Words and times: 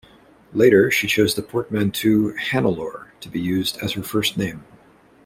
Later, 0.51 0.89
she 0.89 1.05
chose 1.05 1.35
the 1.35 1.43
portmanteau 1.43 2.33
"Hannelore" 2.33 3.09
to 3.19 3.29
be 3.29 3.39
used 3.39 3.77
as 3.83 3.93
her 3.93 4.01
first 4.01 4.35
name. 4.35 4.63